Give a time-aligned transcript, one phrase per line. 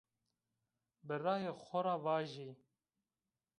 [1.07, 2.49] Birayê xo ra vajî